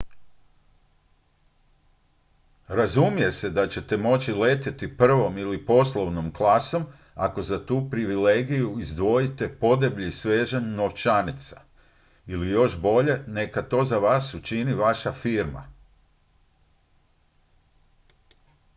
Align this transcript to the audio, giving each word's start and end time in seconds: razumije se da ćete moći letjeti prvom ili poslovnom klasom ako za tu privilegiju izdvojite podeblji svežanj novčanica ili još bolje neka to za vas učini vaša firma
razumije 2.67 3.31
se 3.31 3.49
da 3.49 3.67
ćete 3.67 3.97
moći 3.97 4.31
letjeti 4.33 4.97
prvom 4.97 5.37
ili 5.37 5.65
poslovnom 5.65 6.33
klasom 6.33 6.83
ako 7.15 7.41
za 7.41 7.65
tu 7.65 7.87
privilegiju 7.91 8.75
izdvojite 8.79 9.57
podeblji 9.59 10.11
svežanj 10.11 10.63
novčanica 10.75 11.61
ili 12.27 12.49
još 12.49 12.79
bolje 12.79 13.23
neka 13.27 13.61
to 13.61 13.83
za 13.83 13.97
vas 13.97 14.33
učini 14.33 14.73
vaša 14.73 15.11
firma 15.11 15.65